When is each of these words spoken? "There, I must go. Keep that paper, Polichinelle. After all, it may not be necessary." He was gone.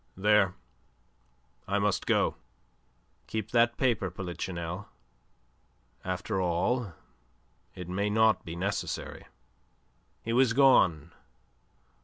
"There, 0.17 0.55
I 1.67 1.77
must 1.77 2.07
go. 2.07 2.35
Keep 3.27 3.51
that 3.51 3.77
paper, 3.77 4.09
Polichinelle. 4.09 4.89
After 6.03 6.41
all, 6.41 6.95
it 7.75 7.87
may 7.87 8.09
not 8.09 8.43
be 8.43 8.55
necessary." 8.55 9.27
He 10.23 10.33
was 10.33 10.53
gone. 10.53 11.13